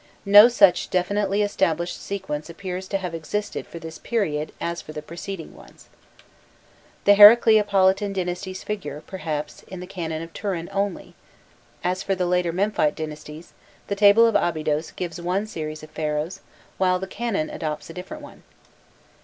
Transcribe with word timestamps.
No 0.25 0.47
such 0.47 0.89
definitely 0.89 1.43
established 1.43 2.01
sequence 2.01 2.49
appears 2.49 2.87
to 2.87 2.97
have 2.97 3.13
existed 3.13 3.67
for 3.67 3.77
this 3.77 3.99
period, 3.99 4.51
as 4.59 4.81
for 4.81 4.93
the 4.93 5.01
preceding 5.03 5.53
ones. 5.55 5.89
The 7.05 7.13
Heracleopolitan 7.13 8.11
dynasties 8.11 8.63
figure, 8.63 9.03
perhaps, 9.05 9.61
in 9.67 9.79
the 9.79 9.85
Canon 9.85 10.23
of 10.23 10.33
Turin 10.33 10.69
only; 10.73 11.13
as 11.83 12.01
for 12.01 12.15
the 12.15 12.25
later 12.25 12.51
Memphite 12.51 12.95
dynasties, 12.95 13.53
the 13.89 13.95
table 13.95 14.25
of 14.25 14.33
Abydos 14.35 14.89
gives 14.89 15.21
one 15.21 15.45
series 15.45 15.83
of 15.83 15.91
Pharaohs, 15.91 16.39
while 16.79 16.97
the 16.97 17.05
Canon 17.05 17.51
adopts 17.51 17.87
a 17.91 17.93
different 17.93 18.23
one. 18.23 18.41